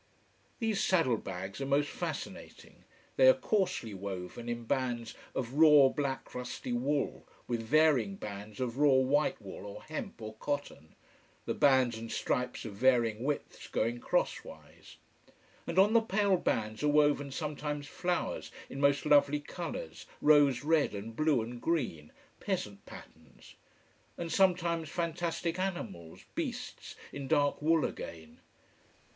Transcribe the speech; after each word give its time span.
These 0.57 0.83
saddle 0.83 1.17
bags 1.17 1.61
are 1.61 1.65
most 1.67 1.89
fascinating. 1.89 2.85
They 3.17 3.27
are 3.27 3.35
coarsely 3.35 3.93
woven 3.93 4.49
in 4.49 4.63
bands 4.65 5.13
of 5.35 5.53
raw 5.53 5.89
black 5.89 6.33
rusty 6.33 6.73
wool, 6.73 7.27
with 7.47 7.61
varying 7.61 8.15
bands 8.15 8.59
of 8.59 8.79
raw 8.79 8.93
white 8.95 9.39
wool 9.39 9.63
or 9.67 9.83
hemp 9.83 10.19
or 10.19 10.33
cotton 10.37 10.95
the 11.45 11.53
bands 11.53 11.99
and 11.99 12.11
stripes 12.11 12.65
of 12.65 12.73
varying 12.73 13.23
widths 13.23 13.67
going 13.67 13.99
cross 13.99 14.43
wise. 14.43 14.97
And 15.67 15.77
on 15.77 15.93
the 15.93 16.01
pale 16.01 16.37
bands 16.37 16.81
are 16.81 16.87
woven 16.87 17.29
sometimes 17.31 17.85
flowers 17.85 18.51
in 18.71 18.81
most 18.81 19.05
lovely 19.05 19.39
colours, 19.39 20.07
rose 20.19 20.63
red 20.63 20.95
and 20.95 21.15
blue 21.15 21.43
and 21.43 21.61
green, 21.61 22.11
peasant 22.39 22.87
patterns 22.87 23.53
and 24.17 24.31
sometimes 24.31 24.89
fantastic 24.89 25.59
animals, 25.59 26.25
beasts, 26.33 26.95
in 27.13 27.27
dark 27.27 27.61
wool 27.61 27.85
again. 27.85 28.39